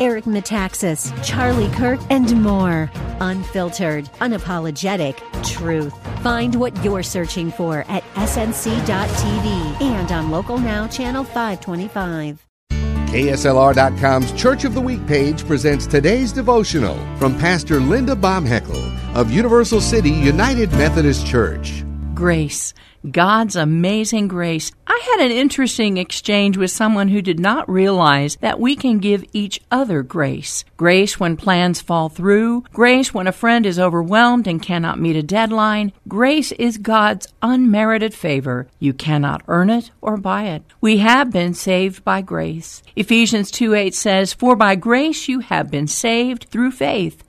Eric 0.00 0.24
Metaxas, 0.24 1.12
Charlie 1.24 1.70
Kirk, 1.70 2.00
and 2.10 2.42
more. 2.42 2.90
Unfiltered, 3.20 4.06
unapologetic 4.20 5.16
truth. 5.44 5.94
Find 6.22 6.54
what 6.54 6.84
you're 6.84 7.02
searching 7.02 7.50
for 7.50 7.84
at 7.88 8.02
snc.tv 8.14 9.80
and 9.82 10.12
on 10.12 10.30
Local 10.30 10.58
Now, 10.58 10.86
Channel 10.86 11.24
525. 11.24 12.44
KSLR.com's 13.14 14.32
Church 14.32 14.64
of 14.64 14.74
the 14.74 14.80
Week 14.80 15.06
page 15.06 15.46
presents 15.46 15.86
today's 15.86 16.32
devotional 16.32 16.96
from 17.16 17.38
Pastor 17.38 17.78
Linda 17.78 18.16
Baumheckel 18.16 19.14
of 19.14 19.30
Universal 19.30 19.82
City 19.82 20.10
United 20.10 20.72
Methodist 20.72 21.24
Church. 21.24 21.83
Grace. 22.14 22.72
God's 23.10 23.56
amazing 23.56 24.28
grace. 24.28 24.70
I 24.86 25.00
had 25.10 25.26
an 25.26 25.32
interesting 25.32 25.96
exchange 25.96 26.56
with 26.56 26.70
someone 26.70 27.08
who 27.08 27.20
did 27.20 27.40
not 27.40 27.68
realize 27.68 28.36
that 28.36 28.60
we 28.60 28.76
can 28.76 29.00
give 29.00 29.24
each 29.32 29.60
other 29.70 30.02
grace. 30.04 30.64
Grace 30.76 31.18
when 31.18 31.36
plans 31.36 31.80
fall 31.80 32.08
through, 32.08 32.62
grace 32.72 33.12
when 33.12 33.26
a 33.26 33.32
friend 33.32 33.66
is 33.66 33.80
overwhelmed 33.80 34.46
and 34.46 34.62
cannot 34.62 35.00
meet 35.00 35.16
a 35.16 35.24
deadline. 35.24 35.92
Grace 36.06 36.52
is 36.52 36.78
God's 36.78 37.26
unmerited 37.42 38.14
favor. 38.14 38.68
You 38.78 38.94
cannot 38.94 39.42
earn 39.48 39.68
it 39.68 39.90
or 40.00 40.16
buy 40.16 40.44
it. 40.44 40.62
We 40.80 40.98
have 40.98 41.32
been 41.32 41.52
saved 41.52 42.04
by 42.04 42.22
grace. 42.22 42.82
Ephesians 42.94 43.50
2 43.50 43.74
8 43.74 43.92
says, 43.94 44.32
For 44.32 44.54
by 44.54 44.76
grace 44.76 45.26
you 45.28 45.40
have 45.40 45.68
been 45.68 45.88
saved 45.88 46.44
through 46.44 46.70
faith. 46.70 47.24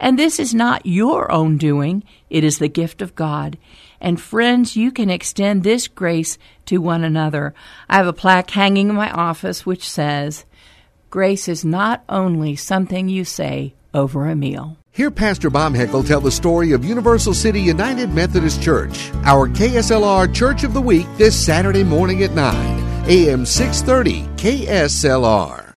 And 0.00 0.18
this 0.18 0.40
is 0.40 0.54
not 0.54 0.86
your 0.86 1.30
own 1.30 1.58
doing, 1.58 2.02
it 2.30 2.42
is 2.42 2.58
the 2.58 2.68
gift 2.68 3.02
of 3.02 3.14
God. 3.14 3.58
And 4.00 4.18
friends, 4.18 4.74
you 4.74 4.90
can 4.90 5.10
extend 5.10 5.62
this 5.62 5.86
grace 5.86 6.38
to 6.66 6.78
one 6.78 7.04
another. 7.04 7.52
I 7.88 7.96
have 7.96 8.06
a 8.06 8.14
plaque 8.14 8.50
hanging 8.50 8.88
in 8.88 8.94
my 8.94 9.10
office 9.10 9.66
which 9.66 9.88
says, 9.88 10.46
Grace 11.10 11.48
is 11.48 11.64
not 11.64 12.02
only 12.08 12.56
something 12.56 13.08
you 13.08 13.24
say 13.24 13.74
over 13.92 14.26
a 14.26 14.34
meal. 14.34 14.78
Hear 14.92 15.10
Pastor 15.10 15.50
Baumheckel 15.50 16.06
tell 16.06 16.20
the 16.20 16.30
story 16.30 16.72
of 16.72 16.84
Universal 16.84 17.34
City 17.34 17.60
United 17.60 18.10
Methodist 18.12 18.62
Church, 18.62 19.10
our 19.24 19.48
KSLR 19.48 20.34
Church 20.34 20.64
of 20.64 20.72
the 20.72 20.80
Week 20.80 21.06
this 21.16 21.38
Saturday 21.38 21.84
morning 21.84 22.22
at 22.22 22.32
9, 22.32 23.06
AM 23.08 23.44
630 23.44 24.22
KSLR. 24.36 25.59